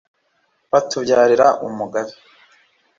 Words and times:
Batubyarira 0.71 1.47
Umugabe 1.67 2.13